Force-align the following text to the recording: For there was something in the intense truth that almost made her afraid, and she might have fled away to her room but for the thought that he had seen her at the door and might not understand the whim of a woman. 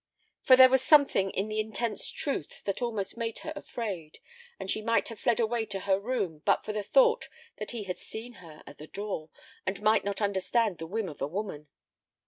For 0.41 0.55
there 0.55 0.67
was 0.67 0.81
something 0.81 1.29
in 1.29 1.47
the 1.47 1.59
intense 1.59 2.09
truth 2.09 2.63
that 2.63 2.81
almost 2.81 3.17
made 3.17 3.37
her 3.45 3.53
afraid, 3.55 4.17
and 4.59 4.67
she 4.67 4.81
might 4.81 5.09
have 5.09 5.19
fled 5.19 5.39
away 5.39 5.67
to 5.67 5.81
her 5.81 5.99
room 5.99 6.41
but 6.43 6.65
for 6.65 6.73
the 6.73 6.81
thought 6.81 7.29
that 7.57 7.69
he 7.69 7.83
had 7.83 7.99
seen 7.99 8.33
her 8.41 8.63
at 8.65 8.79
the 8.79 8.87
door 8.87 9.29
and 9.63 9.79
might 9.79 10.03
not 10.03 10.19
understand 10.19 10.79
the 10.79 10.87
whim 10.87 11.07
of 11.07 11.21
a 11.21 11.27
woman. 11.27 11.67